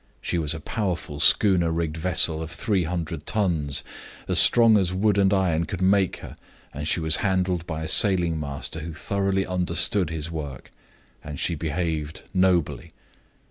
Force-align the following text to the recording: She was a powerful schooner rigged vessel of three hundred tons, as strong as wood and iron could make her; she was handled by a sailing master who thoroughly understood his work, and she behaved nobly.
She 0.19 0.39
was 0.39 0.55
a 0.55 0.59
powerful 0.59 1.19
schooner 1.19 1.69
rigged 1.69 1.95
vessel 1.95 2.41
of 2.41 2.49
three 2.49 2.85
hundred 2.85 3.27
tons, 3.27 3.83
as 4.27 4.39
strong 4.39 4.75
as 4.79 4.91
wood 4.91 5.19
and 5.19 5.31
iron 5.31 5.65
could 5.65 5.79
make 5.79 6.17
her; 6.25 6.35
she 6.85 6.99
was 6.99 7.17
handled 7.17 7.67
by 7.67 7.83
a 7.83 7.87
sailing 7.87 8.39
master 8.39 8.79
who 8.79 8.93
thoroughly 8.93 9.45
understood 9.45 10.09
his 10.09 10.31
work, 10.31 10.71
and 11.23 11.39
she 11.39 11.53
behaved 11.53 12.23
nobly. 12.33 12.93